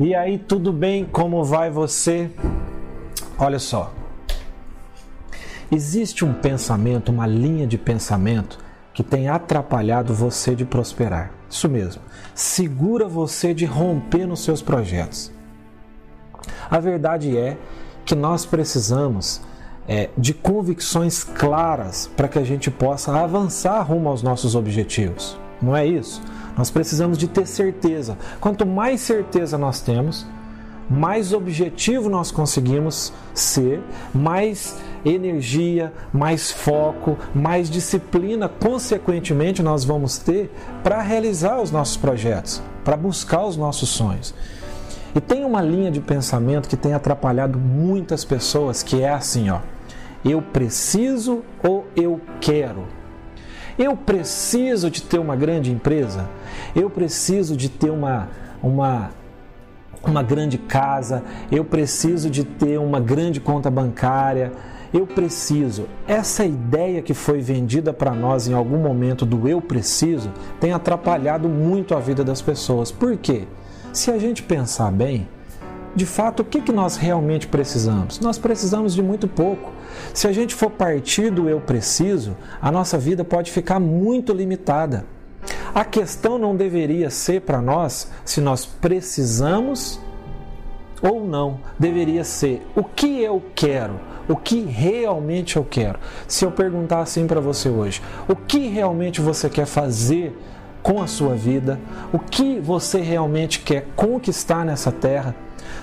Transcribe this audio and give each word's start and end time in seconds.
E 0.00 0.14
aí, 0.14 0.38
tudo 0.38 0.72
bem? 0.72 1.04
Como 1.04 1.42
vai 1.42 1.70
você? 1.70 2.30
Olha 3.36 3.58
só. 3.58 3.92
Existe 5.72 6.24
um 6.24 6.32
pensamento, 6.32 7.10
uma 7.10 7.26
linha 7.26 7.66
de 7.66 7.76
pensamento 7.76 8.60
que 8.94 9.02
tem 9.02 9.28
atrapalhado 9.28 10.14
você 10.14 10.54
de 10.54 10.64
prosperar. 10.64 11.32
Isso 11.50 11.68
mesmo. 11.68 12.00
Segura 12.32 13.08
você 13.08 13.52
de 13.52 13.64
romper 13.64 14.24
nos 14.24 14.44
seus 14.44 14.62
projetos. 14.62 15.32
A 16.70 16.78
verdade 16.78 17.36
é 17.36 17.56
que 18.04 18.14
nós 18.14 18.46
precisamos 18.46 19.40
é, 19.88 20.10
de 20.16 20.32
convicções 20.32 21.24
claras 21.24 22.08
para 22.16 22.28
que 22.28 22.38
a 22.38 22.44
gente 22.44 22.70
possa 22.70 23.12
avançar 23.18 23.82
rumo 23.82 24.08
aos 24.08 24.22
nossos 24.22 24.54
objetivos. 24.54 25.36
Não 25.60 25.74
é 25.74 25.84
isso? 25.84 26.22
Nós 26.58 26.70
precisamos 26.70 27.16
de 27.16 27.28
ter 27.28 27.46
certeza. 27.46 28.18
Quanto 28.40 28.66
mais 28.66 29.00
certeza 29.00 29.56
nós 29.56 29.80
temos, 29.80 30.26
mais 30.90 31.32
objetivo 31.32 32.08
nós 32.08 32.32
conseguimos 32.32 33.12
ser, 33.32 33.80
mais 34.12 34.76
energia, 35.04 35.92
mais 36.12 36.50
foco, 36.50 37.16
mais 37.32 37.70
disciplina, 37.70 38.48
consequentemente, 38.48 39.62
nós 39.62 39.84
vamos 39.84 40.18
ter 40.18 40.50
para 40.82 41.00
realizar 41.00 41.60
os 41.60 41.70
nossos 41.70 41.96
projetos, 41.96 42.60
para 42.84 42.96
buscar 42.96 43.44
os 43.46 43.56
nossos 43.56 43.90
sonhos. 43.90 44.34
E 45.14 45.20
tem 45.20 45.44
uma 45.44 45.62
linha 45.62 45.92
de 45.92 46.00
pensamento 46.00 46.68
que 46.68 46.76
tem 46.76 46.92
atrapalhado 46.92 47.56
muitas 47.56 48.24
pessoas, 48.24 48.82
que 48.82 49.00
é 49.00 49.10
assim, 49.10 49.48
ó: 49.48 49.60
eu 50.24 50.42
preciso 50.42 51.42
ou 51.62 51.86
eu 51.94 52.20
quero. 52.40 52.97
Eu 53.78 53.96
preciso 53.96 54.90
de 54.90 55.02
ter 55.02 55.18
uma 55.18 55.36
grande 55.36 55.70
empresa, 55.70 56.28
eu 56.74 56.90
preciso 56.90 57.56
de 57.56 57.68
ter 57.68 57.90
uma, 57.90 58.28
uma, 58.60 59.10
uma 60.02 60.22
grande 60.22 60.58
casa, 60.58 61.22
eu 61.50 61.64
preciso 61.64 62.28
de 62.28 62.42
ter 62.42 62.78
uma 62.78 62.98
grande 62.98 63.40
conta 63.40 63.70
bancária, 63.70 64.52
eu 64.92 65.06
preciso. 65.06 65.86
Essa 66.06 66.44
ideia 66.44 67.02
que 67.02 67.14
foi 67.14 67.40
vendida 67.40 67.92
para 67.92 68.12
nós 68.12 68.48
em 68.48 68.52
algum 68.52 68.78
momento 68.78 69.24
do 69.24 69.46
eu 69.46 69.60
preciso 69.60 70.32
tem 70.58 70.72
atrapalhado 70.72 71.48
muito 71.48 71.94
a 71.94 72.00
vida 72.00 72.24
das 72.24 72.42
pessoas. 72.42 72.90
Por 72.90 73.16
quê? 73.16 73.46
Se 73.92 74.10
a 74.10 74.18
gente 74.18 74.42
pensar 74.42 74.90
bem, 74.90 75.28
de 75.94 76.06
fato, 76.06 76.40
o 76.40 76.44
que, 76.44 76.60
que 76.60 76.72
nós 76.72 76.96
realmente 76.96 77.46
precisamos? 77.46 78.20
Nós 78.20 78.38
precisamos 78.38 78.94
de 78.94 79.02
muito 79.02 79.26
pouco. 79.26 79.72
Se 80.14 80.28
a 80.28 80.32
gente 80.32 80.54
for 80.54 80.70
partir 80.70 81.30
do 81.30 81.48
eu 81.48 81.60
preciso, 81.60 82.36
a 82.60 82.70
nossa 82.70 82.98
vida 82.98 83.24
pode 83.24 83.50
ficar 83.50 83.80
muito 83.80 84.32
limitada. 84.32 85.04
A 85.74 85.84
questão 85.84 86.38
não 86.38 86.56
deveria 86.56 87.10
ser 87.10 87.42
para 87.42 87.60
nós 87.60 88.10
se 88.24 88.40
nós 88.40 88.64
precisamos 88.64 90.00
ou 91.02 91.24
não. 91.24 91.60
Deveria 91.78 92.24
ser 92.24 92.66
o 92.74 92.82
que 92.82 93.22
eu 93.22 93.42
quero, 93.54 94.00
o 94.28 94.36
que 94.36 94.60
realmente 94.60 95.56
eu 95.56 95.64
quero. 95.64 95.98
Se 96.26 96.44
eu 96.44 96.50
perguntar 96.50 97.00
assim 97.00 97.26
para 97.26 97.40
você 97.40 97.68
hoje, 97.68 98.02
o 98.28 98.34
que 98.34 98.68
realmente 98.68 99.20
você 99.20 99.48
quer 99.48 99.66
fazer 99.66 100.36
com 100.82 101.02
a 101.02 101.06
sua 101.06 101.34
vida, 101.34 101.78
o 102.12 102.18
que 102.18 102.58
você 102.58 103.00
realmente 103.00 103.60
quer 103.60 103.86
conquistar 103.96 104.64
nessa 104.64 104.92
terra? 104.92 105.34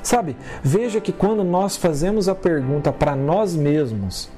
Sabe, 0.02 0.36
veja 0.64 1.00
que 1.00 1.12
quando 1.12 1.44
nós 1.44 1.76
fazemos 1.76 2.28
a 2.28 2.36
pergunta 2.36 2.92
para 2.92 3.16
nós 3.16 3.56
mesmos 3.56 4.30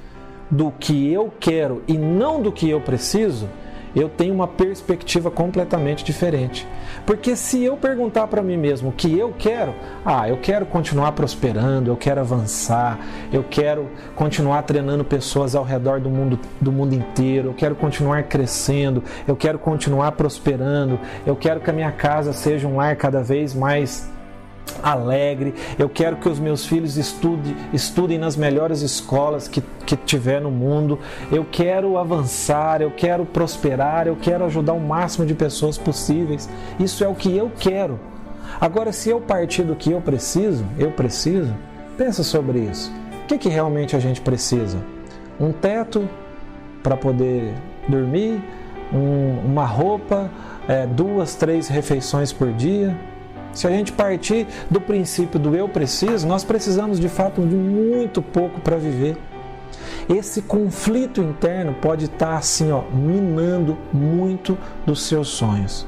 do 0.50 0.70
que 0.70 1.12
eu 1.12 1.32
quero 1.38 1.82
e 1.86 1.96
não 1.96 2.40
do 2.40 2.50
que 2.50 2.68
eu 2.68 2.80
preciso, 2.80 3.48
eu 3.98 4.08
tenho 4.08 4.34
uma 4.34 4.46
perspectiva 4.46 5.30
completamente 5.30 6.04
diferente. 6.04 6.66
Porque 7.06 7.34
se 7.36 7.62
eu 7.62 7.76
perguntar 7.76 8.26
para 8.26 8.42
mim 8.42 8.56
mesmo 8.56 8.90
o 8.90 8.92
que 8.92 9.18
eu 9.18 9.34
quero, 9.38 9.74
ah, 10.04 10.28
eu 10.28 10.36
quero 10.38 10.66
continuar 10.66 11.12
prosperando, 11.12 11.90
eu 11.90 11.96
quero 11.96 12.20
avançar, 12.20 12.98
eu 13.32 13.44
quero 13.44 13.88
continuar 14.14 14.62
treinando 14.62 15.04
pessoas 15.04 15.54
ao 15.54 15.64
redor 15.64 16.00
do 16.00 16.10
mundo, 16.10 16.38
do 16.60 16.70
mundo 16.70 16.94
inteiro, 16.94 17.48
eu 17.48 17.54
quero 17.54 17.74
continuar 17.74 18.24
crescendo, 18.24 19.02
eu 19.26 19.36
quero 19.36 19.58
continuar 19.58 20.12
prosperando, 20.12 20.98
eu 21.26 21.34
quero 21.36 21.60
que 21.60 21.70
a 21.70 21.72
minha 21.72 21.92
casa 21.92 22.32
seja 22.32 22.66
um 22.68 22.76
lar 22.76 22.96
cada 22.96 23.22
vez 23.22 23.54
mais 23.54 24.10
alegre. 24.82 25.54
Eu 25.78 25.88
quero 25.88 26.16
que 26.16 26.28
os 26.28 26.38
meus 26.38 26.66
filhos 26.66 26.96
estudem, 26.96 27.56
estudem 27.72 28.18
nas 28.18 28.36
melhores 28.36 28.82
escolas 28.82 29.48
que, 29.48 29.62
que 29.86 29.96
tiver 29.96 30.40
no 30.40 30.50
mundo. 30.50 30.98
Eu 31.30 31.46
quero 31.50 31.96
avançar, 31.98 32.80
eu 32.80 32.90
quero 32.90 33.24
prosperar, 33.24 34.06
eu 34.06 34.16
quero 34.16 34.44
ajudar 34.44 34.72
o 34.72 34.80
máximo 34.80 35.26
de 35.26 35.34
pessoas 35.34 35.78
possíveis. 35.78 36.48
Isso 36.78 37.04
é 37.04 37.08
o 37.08 37.14
que 37.14 37.36
eu 37.36 37.50
quero. 37.58 37.98
Agora, 38.60 38.92
se 38.92 39.10
eu 39.10 39.20
partir 39.20 39.62
do 39.62 39.76
que 39.76 39.92
eu 39.92 40.00
preciso, 40.00 40.64
eu 40.78 40.90
preciso, 40.90 41.54
pensa 41.96 42.22
sobre 42.22 42.60
isso. 42.60 42.90
O 43.24 43.26
que, 43.26 43.38
que 43.38 43.48
realmente 43.48 43.94
a 43.94 43.98
gente 43.98 44.20
precisa? 44.20 44.78
Um 45.38 45.52
teto 45.52 46.08
para 46.82 46.96
poder 46.96 47.52
dormir, 47.86 48.42
um, 48.92 49.38
uma 49.44 49.66
roupa, 49.66 50.30
é, 50.66 50.86
duas, 50.86 51.34
três 51.34 51.68
refeições 51.68 52.32
por 52.32 52.52
dia 52.52 52.96
se 53.52 53.66
a 53.66 53.70
gente 53.70 53.92
partir 53.92 54.46
do 54.70 54.80
princípio 54.80 55.38
do 55.38 55.54
eu 55.54 55.68
preciso, 55.68 56.26
nós 56.26 56.44
precisamos 56.44 56.98
de 57.00 57.08
fato 57.08 57.40
de 57.42 57.54
muito 57.54 58.22
pouco 58.22 58.60
para 58.60 58.76
viver. 58.76 59.16
Esse 60.08 60.40
conflito 60.40 61.20
interno 61.20 61.74
pode 61.74 62.06
estar 62.06 62.36
assim, 62.36 62.72
ó, 62.72 62.82
minando 62.92 63.76
muito 63.92 64.56
dos 64.86 65.02
seus 65.02 65.28
sonhos. 65.28 65.86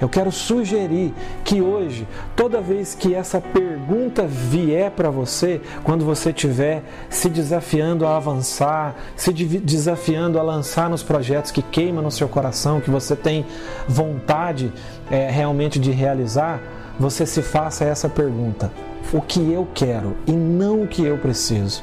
Eu 0.00 0.08
quero 0.08 0.30
sugerir 0.32 1.14
que 1.44 1.60
hoje, 1.60 2.06
toda 2.34 2.60
vez 2.60 2.94
que 2.94 3.14
essa 3.14 3.40
pergunta 3.40 4.26
vier 4.26 4.90
para 4.90 5.10
você, 5.10 5.60
quando 5.82 6.04
você 6.04 6.30
estiver 6.30 6.82
se 7.08 7.28
desafiando 7.28 8.06
a 8.06 8.16
avançar, 8.16 8.96
se 9.16 9.32
desafiando 9.32 10.38
a 10.38 10.42
lançar 10.42 10.90
nos 10.90 11.02
projetos 11.02 11.50
que 11.50 11.62
queima 11.62 12.02
no 12.02 12.10
seu 12.10 12.28
coração, 12.28 12.80
que 12.80 12.90
você 12.90 13.14
tem 13.14 13.46
vontade 13.88 14.72
é, 15.10 15.30
realmente 15.30 15.78
de 15.78 15.90
realizar, 15.90 16.60
você 16.98 17.26
se 17.26 17.42
faça 17.42 17.84
essa 17.84 18.08
pergunta: 18.08 18.70
o 19.12 19.20
que 19.20 19.52
eu 19.52 19.66
quero 19.74 20.16
e 20.26 20.32
não 20.32 20.82
o 20.82 20.88
que 20.88 21.04
eu 21.04 21.18
preciso. 21.18 21.82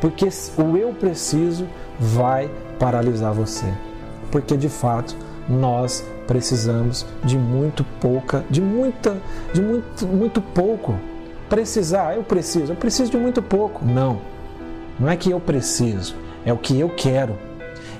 Porque 0.00 0.28
o 0.56 0.76
eu 0.76 0.94
preciso 0.94 1.66
vai 1.98 2.50
paralisar 2.78 3.32
você. 3.32 3.66
Porque 4.30 4.56
de 4.56 4.68
fato 4.68 5.14
nós 5.48 6.04
precisamos 6.26 7.04
de 7.24 7.36
muito 7.36 7.84
pouca, 8.00 8.44
de 8.48 8.60
muita, 8.62 9.16
de 9.52 9.60
muito, 9.60 10.06
muito 10.06 10.40
pouco. 10.40 10.94
Precisar, 11.48 12.14
eu 12.14 12.22
preciso, 12.22 12.72
eu 12.72 12.76
preciso 12.76 13.10
de 13.10 13.16
muito 13.18 13.42
pouco. 13.42 13.84
Não, 13.84 14.20
não 14.98 15.10
é 15.10 15.16
que 15.16 15.30
eu 15.30 15.40
preciso, 15.40 16.14
é 16.44 16.52
o 16.52 16.56
que 16.56 16.78
eu 16.78 16.88
quero. 16.88 17.36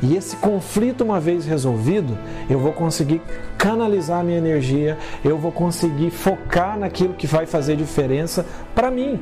E 0.03 0.17
esse 0.17 0.37
conflito, 0.37 1.05
uma 1.05 1.21
vez 1.21 1.45
resolvido, 1.45 2.17
eu 2.49 2.59
vou 2.59 2.73
conseguir 2.73 3.21
canalizar 3.59 4.25
minha 4.25 4.39
energia, 4.39 4.97
eu 5.25 5.37
vou 5.37 5.53
conseguir 5.53 6.11
focar 6.11 6.79
naquilo 6.79 7.15
que 7.15 7.27
vai 7.27 7.47
fazer 7.47 7.77
diferença 7.77 8.47
para 8.75 8.91
mim. 8.91 9.21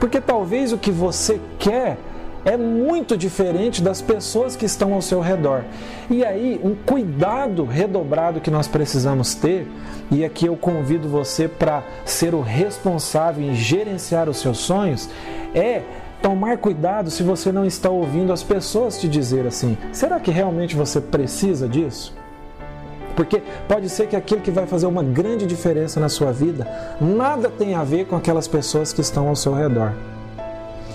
Porque 0.00 0.20
talvez 0.20 0.72
o 0.72 0.78
que 0.78 0.90
você 0.90 1.40
quer 1.58 1.96
é 2.44 2.56
muito 2.56 3.16
diferente 3.16 3.82
das 3.82 4.02
pessoas 4.02 4.54
que 4.54 4.66
estão 4.66 4.92
ao 4.92 5.00
seu 5.00 5.20
redor. 5.20 5.64
E 6.10 6.24
aí, 6.24 6.60
um 6.62 6.74
cuidado 6.74 7.64
redobrado 7.64 8.40
que 8.40 8.50
nós 8.50 8.68
precisamos 8.68 9.34
ter, 9.34 9.66
e 10.10 10.24
aqui 10.24 10.46
eu 10.46 10.56
convido 10.56 11.08
você 11.08 11.48
para 11.48 11.82
ser 12.04 12.34
o 12.34 12.42
responsável 12.42 13.42
em 13.42 13.54
gerenciar 13.54 14.28
os 14.28 14.38
seus 14.38 14.58
sonhos, 14.58 15.08
é 15.54 15.82
tomar 16.24 16.56
cuidado 16.56 17.10
se 17.10 17.22
você 17.22 17.52
não 17.52 17.66
está 17.66 17.90
ouvindo 17.90 18.32
as 18.32 18.42
pessoas 18.42 18.98
te 18.98 19.06
dizer 19.06 19.46
assim: 19.46 19.76
será 19.92 20.18
que 20.18 20.30
realmente 20.30 20.74
você 20.74 20.98
precisa 20.98 21.68
disso? 21.68 22.14
Porque 23.14 23.42
pode 23.68 23.90
ser 23.90 24.08
que 24.08 24.16
aquilo 24.16 24.40
que 24.40 24.50
vai 24.50 24.66
fazer 24.66 24.86
uma 24.86 25.02
grande 25.02 25.46
diferença 25.46 26.00
na 26.00 26.08
sua 26.08 26.32
vida 26.32 26.66
nada 26.98 27.50
tem 27.50 27.74
a 27.74 27.84
ver 27.84 28.06
com 28.06 28.16
aquelas 28.16 28.48
pessoas 28.48 28.90
que 28.90 29.02
estão 29.02 29.28
ao 29.28 29.36
seu 29.36 29.52
redor. 29.52 29.92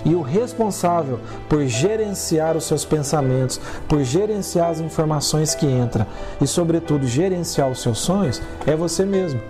E 0.04 0.16
o 0.16 0.20
responsável 0.20 1.20
por 1.48 1.64
gerenciar 1.64 2.56
os 2.56 2.64
seus 2.64 2.84
pensamentos, 2.84 3.60
por 3.88 4.02
gerenciar 4.02 4.70
as 4.70 4.80
informações 4.80 5.54
que 5.54 5.66
entram 5.66 6.06
e, 6.40 6.46
sobretudo, 6.46 7.06
gerenciar 7.06 7.70
os 7.70 7.80
seus 7.80 8.00
sonhos 8.00 8.42
é 8.66 8.74
você 8.74 9.04
mesmo. 9.04 9.40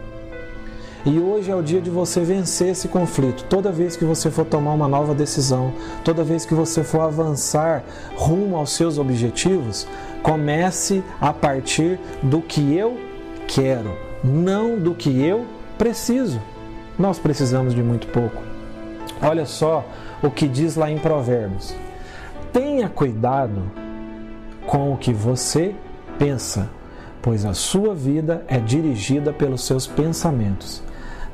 E 1.04 1.18
hoje 1.18 1.50
é 1.50 1.56
o 1.56 1.62
dia 1.62 1.80
de 1.80 1.88
você 1.88 2.20
vencer 2.20 2.68
esse 2.68 2.86
conflito. 2.86 3.44
Toda 3.44 3.72
vez 3.72 3.96
que 3.96 4.04
você 4.04 4.30
for 4.30 4.44
tomar 4.44 4.74
uma 4.74 4.86
nova 4.86 5.14
decisão, 5.14 5.72
toda 6.04 6.22
vez 6.22 6.44
que 6.44 6.52
você 6.52 6.84
for 6.84 7.00
avançar 7.00 7.82
rumo 8.14 8.54
aos 8.54 8.72
seus 8.72 8.98
objetivos, 8.98 9.88
comece 10.22 11.02
a 11.18 11.32
partir 11.32 11.98
do 12.22 12.42
que 12.42 12.76
eu 12.76 12.98
quero, 13.48 13.96
não 14.22 14.78
do 14.78 14.94
que 14.94 15.24
eu 15.24 15.46
preciso. 15.78 16.38
Nós 16.98 17.18
precisamos 17.18 17.74
de 17.74 17.82
muito 17.82 18.06
pouco. 18.08 18.42
Olha 19.22 19.46
só 19.46 19.82
o 20.22 20.30
que 20.30 20.46
diz 20.46 20.76
lá 20.76 20.90
em 20.90 20.98
Provérbios: 20.98 21.74
tenha 22.52 22.90
cuidado 22.90 23.62
com 24.66 24.92
o 24.92 24.98
que 24.98 25.14
você 25.14 25.74
pensa, 26.18 26.68
pois 27.22 27.46
a 27.46 27.54
sua 27.54 27.94
vida 27.94 28.44
é 28.46 28.58
dirigida 28.58 29.32
pelos 29.32 29.64
seus 29.64 29.86
pensamentos. 29.86 30.89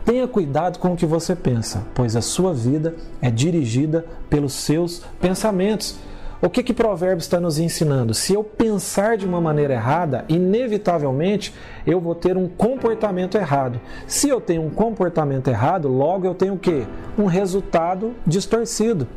Tenha 0.06 0.28
cuidado 0.28 0.78
com 0.78 0.92
o 0.92 0.96
que 0.96 1.04
você 1.04 1.34
pensa, 1.34 1.82
pois 1.92 2.14
a 2.14 2.22
sua 2.22 2.54
vida 2.54 2.94
é 3.20 3.28
dirigida 3.28 4.06
pelos 4.30 4.52
seus 4.52 5.02
pensamentos. 5.20 5.96
O 6.40 6.48
que 6.48 6.62
que 6.62 6.72
Provérbios 6.72 7.24
está 7.24 7.40
nos 7.40 7.58
ensinando? 7.58 8.14
Se 8.14 8.32
eu 8.32 8.44
pensar 8.44 9.16
de 9.16 9.26
uma 9.26 9.40
maneira 9.40 9.74
errada, 9.74 10.24
inevitavelmente 10.28 11.52
eu 11.84 12.00
vou 12.00 12.14
ter 12.14 12.36
um 12.36 12.46
comportamento 12.46 13.36
errado. 13.36 13.80
Se 14.06 14.28
eu 14.28 14.40
tenho 14.40 14.62
um 14.62 14.70
comportamento 14.70 15.48
errado, 15.48 15.88
logo 15.88 16.24
eu 16.24 16.36
tenho 16.36 16.54
o 16.54 16.58
quê? 16.58 16.86
Um 17.18 17.24
resultado 17.24 18.14
distorcido. 18.24 19.08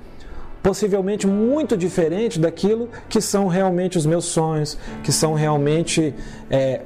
Possivelmente 0.63 1.27
muito 1.27 1.77
diferente 1.77 2.39
daquilo 2.39 2.89
que 3.07 3.21
são 3.21 3.45
realmente 3.45 3.95
os 3.95 4.07
meus 4.07 4.25
sonhos, 4.25 4.75
que 5.03 5.11
são 5.11 5.35
realmente. 5.35 6.15
É, 6.49 6.81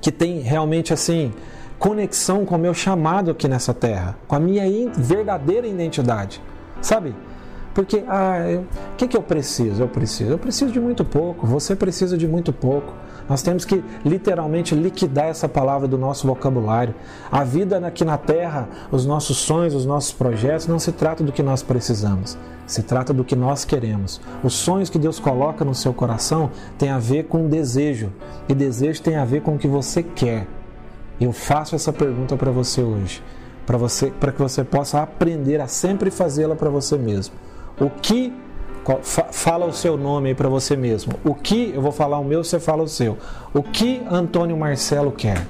que 0.00 0.12
tem 0.12 0.38
realmente 0.38 0.92
assim 0.92 1.32
conexão 1.78 2.44
com 2.44 2.54
o 2.54 2.58
meu 2.58 2.74
chamado 2.74 3.30
aqui 3.30 3.48
nessa 3.48 3.74
terra, 3.74 4.16
com 4.26 4.34
a 4.34 4.40
minha 4.40 4.64
verdadeira 4.96 5.66
identidade. 5.66 6.42
Sabe? 6.80 7.14
Porque, 7.74 8.02
ah, 8.08 8.62
o 8.92 8.96
que, 8.96 9.06
que 9.06 9.16
eu 9.16 9.22
preciso? 9.22 9.82
Eu 9.82 9.88
preciso. 9.88 10.30
Eu 10.30 10.38
preciso 10.38 10.72
de 10.72 10.80
muito 10.80 11.04
pouco, 11.04 11.46
você 11.46 11.76
precisa 11.76 12.16
de 12.16 12.26
muito 12.26 12.50
pouco. 12.52 12.92
Nós 13.28 13.42
temos 13.42 13.64
que 13.64 13.84
literalmente 14.04 14.74
liquidar 14.74 15.26
essa 15.26 15.48
palavra 15.48 15.86
do 15.86 15.98
nosso 15.98 16.26
vocabulário. 16.26 16.94
A 17.30 17.44
vida 17.44 17.76
aqui 17.86 18.04
na 18.04 18.16
Terra, 18.16 18.68
os 18.90 19.04
nossos 19.04 19.36
sonhos, 19.36 19.74
os 19.74 19.84
nossos 19.84 20.12
projetos, 20.12 20.66
não 20.66 20.78
se 20.78 20.92
trata 20.92 21.22
do 21.22 21.32
que 21.32 21.42
nós 21.42 21.62
precisamos, 21.62 22.38
se 22.66 22.82
trata 22.82 23.12
do 23.12 23.24
que 23.24 23.36
nós 23.36 23.64
queremos. 23.64 24.20
Os 24.42 24.54
sonhos 24.54 24.88
que 24.88 24.98
Deus 24.98 25.18
coloca 25.18 25.64
no 25.64 25.74
seu 25.74 25.92
coração 25.92 26.50
têm 26.78 26.88
a 26.88 26.98
ver 26.98 27.24
com 27.24 27.48
desejo, 27.48 28.12
e 28.48 28.54
desejo 28.54 29.02
tem 29.02 29.16
a 29.16 29.24
ver 29.24 29.42
com 29.42 29.56
o 29.56 29.58
que 29.58 29.68
você 29.68 30.02
quer. 30.02 30.46
Eu 31.20 31.32
faço 31.32 31.74
essa 31.74 31.92
pergunta 31.92 32.36
para 32.36 32.50
você 32.50 32.82
hoje, 32.82 33.22
para 33.64 33.78
você, 33.78 34.10
para 34.10 34.32
que 34.32 34.40
você 34.40 34.62
possa 34.62 35.02
aprender 35.02 35.60
a 35.60 35.66
sempre 35.66 36.10
fazê-la 36.10 36.54
para 36.54 36.68
você 36.68 36.96
mesmo. 36.96 37.34
O 37.80 37.90
que 37.90 38.32
fala 39.32 39.66
o 39.66 39.72
seu 39.72 39.96
nome 39.96 40.28
aí 40.28 40.34
para 40.34 40.48
você 40.48 40.76
mesmo. 40.76 41.14
O 41.24 41.34
que 41.34 41.72
eu 41.74 41.82
vou 41.82 41.90
falar 41.90 42.18
o 42.18 42.24
meu, 42.24 42.44
você 42.44 42.60
fala 42.60 42.82
o 42.82 42.88
seu. 42.88 43.18
O 43.52 43.62
que 43.62 44.02
Antônio 44.08 44.56
Marcelo 44.56 45.10
quer? 45.10 45.46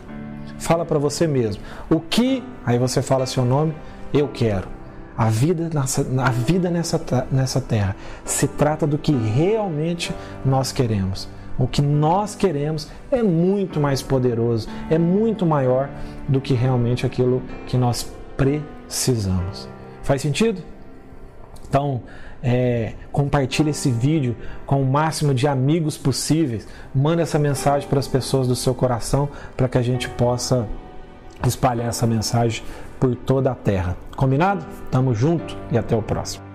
Fala 0.59 0.85
para 0.87 0.99
você 0.99 1.27
mesmo. 1.27 1.63
O 1.91 2.01
que 2.01 2.43
aí 2.65 2.79
você 2.79 3.03
fala 3.03 3.27
seu 3.27 3.45
nome, 3.45 3.75
eu 4.13 4.29
quero. 4.29 4.69
A 5.17 5.31
vida, 5.31 5.71
nessa, 5.73 6.07
a 6.19 6.31
vida 6.31 6.71
nessa, 6.71 7.27
nessa 7.31 7.61
terra 7.61 7.97
se 8.25 8.47
trata 8.47 8.87
do 8.87 8.99
que 8.99 9.13
realmente 9.13 10.15
nós 10.45 10.73
queremos. 10.73 11.29
O 11.59 11.67
que 11.67 11.81
nós 11.81 12.35
queremos 12.35 12.91
é 13.11 13.23
muito 13.23 13.81
mais 13.81 14.03
poderoso, 14.03 14.69
é 14.91 14.99
muito 14.99 15.47
maior 15.47 15.89
do 16.29 16.41
que 16.41 16.55
realmente 16.55 17.07
aquilo 17.07 17.43
que 17.67 17.77
nós 17.77 18.13
precisamos. 18.37 19.69
Faz 20.03 20.23
sentido? 20.23 20.63
Então, 21.69 22.03
é, 22.43 22.93
compartilhe 23.11 23.71
esse 23.71 23.91
vídeo 23.91 24.37
com 24.67 24.81
o 24.81 24.87
máximo 24.87 25.35
de 25.35 25.49
amigos 25.49 25.97
possíveis. 25.97 26.69
Manda 26.95 27.23
essa 27.23 27.39
mensagem 27.39 27.89
para 27.89 27.99
as 27.99 28.07
pessoas 28.07 28.47
do 28.47 28.55
seu 28.55 28.75
coração 28.75 29.29
para 29.57 29.69
que 29.69 29.79
a 29.79 29.83
gente 29.83 30.09
possa 30.11 30.67
espalhar 31.45 31.89
essa 31.89 32.07
mensagem 32.07 32.63
por 33.01 33.15
toda 33.15 33.51
a 33.51 33.55
terra. 33.55 33.97
Combinado? 34.17 34.65
Tamo 34.91 35.15
junto 35.15 35.57
e 35.71 35.79
até 35.79 35.97
o 35.97 36.03
próximo. 36.03 36.46